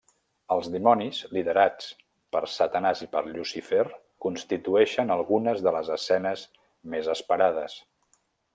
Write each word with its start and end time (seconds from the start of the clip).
Els 0.53 0.67
dimonis, 0.75 1.19
liderats 1.35 1.89
per 2.35 2.41
Satanàs 2.53 3.03
i 3.07 3.09
per 3.11 3.21
Llucifer, 3.27 3.83
constitueixen 4.27 5.15
algunes 5.19 5.63
de 5.69 5.75
les 5.77 5.93
escenes 5.99 6.47
més 6.95 7.15
esperades. 7.19 7.81